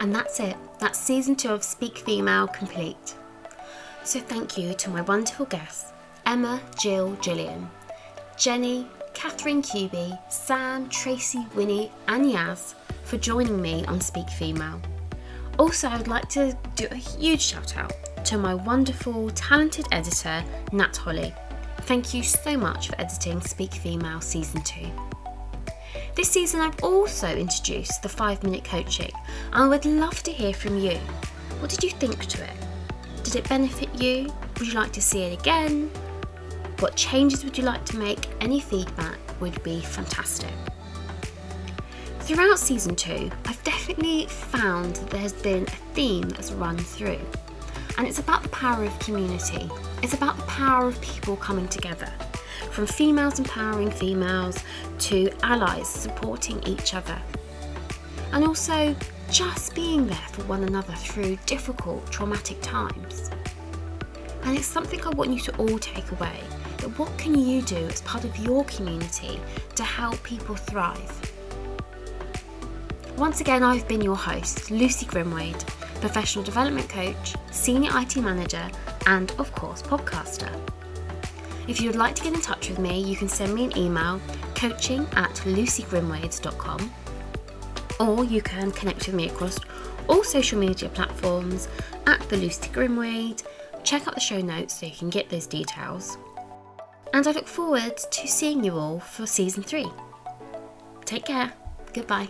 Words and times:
And 0.00 0.14
that's 0.14 0.38
it. 0.40 0.56
That's 0.78 0.98
season 0.98 1.34
two 1.34 1.50
of 1.50 1.64
Speak 1.64 1.98
Female 1.98 2.46
complete. 2.46 3.14
So 4.04 4.20
thank 4.20 4.56
you 4.56 4.74
to 4.74 4.90
my 4.90 5.02
wonderful 5.02 5.46
guests 5.46 5.92
Emma, 6.24 6.60
Jill, 6.78 7.16
Gillian, 7.20 7.68
Jenny, 8.36 8.86
Catherine 9.14 9.62
Cuby, 9.62 10.16
Sam, 10.30 10.88
Tracy, 10.88 11.44
Winnie, 11.54 11.90
and 12.06 12.24
Yaz 12.26 12.74
for 13.02 13.18
joining 13.18 13.60
me 13.60 13.84
on 13.86 14.00
Speak 14.00 14.28
Female. 14.30 14.80
Also, 15.58 15.88
I'd 15.88 16.06
like 16.06 16.28
to 16.30 16.56
do 16.76 16.86
a 16.90 16.94
huge 16.94 17.40
shout 17.40 17.76
out 17.76 17.92
to 18.24 18.38
my 18.38 18.54
wonderful, 18.54 19.30
talented 19.30 19.86
editor, 19.90 20.44
Nat 20.70 20.96
Holly. 20.96 21.34
Thank 21.82 22.14
you 22.14 22.22
so 22.22 22.56
much 22.56 22.88
for 22.88 23.00
editing 23.00 23.40
Speak 23.40 23.72
Female 23.72 24.20
Season 24.20 24.62
2. 24.62 24.86
This 26.14 26.30
season, 26.30 26.60
I've 26.60 26.82
also 26.82 27.28
introduced 27.28 28.02
the 28.02 28.08
five 28.08 28.42
minute 28.42 28.64
coaching, 28.64 29.12
and 29.52 29.64
I 29.64 29.68
would 29.68 29.84
love 29.84 30.22
to 30.24 30.32
hear 30.32 30.52
from 30.52 30.78
you. 30.78 30.98
What 31.60 31.70
did 31.70 31.82
you 31.82 31.90
think 31.90 32.26
to 32.26 32.44
it? 32.44 32.56
Did 33.24 33.36
it 33.36 33.48
benefit 33.48 33.94
you? 33.94 34.32
Would 34.58 34.68
you 34.68 34.74
like 34.74 34.92
to 34.92 35.02
see 35.02 35.22
it 35.22 35.38
again? 35.38 35.90
What 36.78 36.96
changes 36.96 37.44
would 37.44 37.58
you 37.58 37.64
like 37.64 37.84
to 37.86 37.96
make? 37.96 38.28
Any 38.40 38.60
feedback 38.60 39.18
would 39.40 39.62
be 39.62 39.80
fantastic. 39.80 40.50
Throughout 42.20 42.58
season 42.58 42.94
two, 42.94 43.30
I've 43.46 43.62
definitely 43.64 44.26
found 44.26 44.96
that 44.96 45.10
there's 45.10 45.32
been 45.32 45.64
a 45.64 45.94
theme 45.94 46.28
that's 46.28 46.52
run 46.52 46.76
through. 46.76 47.20
And 47.96 48.06
it's 48.06 48.18
about 48.18 48.42
the 48.42 48.48
power 48.50 48.84
of 48.84 48.98
community. 48.98 49.68
It's 50.02 50.14
about 50.14 50.36
the 50.36 50.42
power 50.44 50.86
of 50.86 51.00
people 51.00 51.36
coming 51.36 51.66
together. 51.68 52.12
From 52.78 52.86
females 52.86 53.40
empowering 53.40 53.90
females 53.90 54.62
to 55.00 55.32
allies 55.42 55.88
supporting 55.88 56.62
each 56.62 56.94
other. 56.94 57.20
And 58.30 58.44
also 58.44 58.94
just 59.32 59.74
being 59.74 60.06
there 60.06 60.26
for 60.30 60.44
one 60.44 60.62
another 60.62 60.92
through 60.92 61.40
difficult, 61.44 62.08
traumatic 62.12 62.62
times. 62.62 63.32
And 64.44 64.56
it's 64.56 64.68
something 64.68 65.04
I 65.04 65.08
want 65.08 65.32
you 65.32 65.40
to 65.40 65.56
all 65.56 65.80
take 65.80 66.08
away 66.12 66.40
that 66.76 66.96
what 66.96 67.18
can 67.18 67.36
you 67.36 67.62
do 67.62 67.78
as 67.78 68.00
part 68.02 68.22
of 68.22 68.36
your 68.36 68.62
community 68.66 69.40
to 69.74 69.82
help 69.82 70.22
people 70.22 70.54
thrive? 70.54 71.32
Once 73.16 73.40
again, 73.40 73.64
I've 73.64 73.88
been 73.88 74.02
your 74.02 74.14
host, 74.14 74.70
Lucy 74.70 75.04
Grimwade, 75.04 75.66
professional 76.00 76.44
development 76.44 76.88
coach, 76.88 77.34
senior 77.50 77.90
IT 77.94 78.18
manager, 78.18 78.70
and 79.08 79.32
of 79.32 79.50
course, 79.50 79.82
podcaster. 79.82 80.48
If 81.68 81.82
you 81.82 81.88
would 81.88 81.96
like 81.96 82.14
to 82.14 82.22
get 82.24 82.32
in 82.32 82.40
touch 82.40 82.70
with 82.70 82.78
me, 82.78 83.00
you 83.00 83.14
can 83.14 83.28
send 83.28 83.54
me 83.54 83.64
an 83.64 83.76
email 83.76 84.20
coaching 84.54 85.06
at 85.12 85.30
lucygrimwades.com 85.44 86.90
or 88.00 88.24
you 88.24 88.40
can 88.40 88.70
connect 88.72 89.06
with 89.06 89.14
me 89.14 89.28
across 89.28 89.58
all 90.08 90.24
social 90.24 90.58
media 90.58 90.88
platforms 90.88 91.68
at 92.06 92.26
the 92.30 92.36
Lucy 92.38 92.68
Grimwade. 92.70 93.42
Check 93.84 94.08
out 94.08 94.14
the 94.14 94.20
show 94.20 94.40
notes 94.40 94.80
so 94.80 94.86
you 94.86 94.92
can 94.92 95.10
get 95.10 95.28
those 95.28 95.46
details. 95.46 96.16
And 97.12 97.26
I 97.26 97.32
look 97.32 97.46
forward 97.46 97.98
to 97.98 98.28
seeing 98.28 98.64
you 98.64 98.74
all 98.74 99.00
for 99.00 99.26
season 99.26 99.62
three. 99.62 99.90
Take 101.04 101.26
care. 101.26 101.52
Goodbye. 101.92 102.28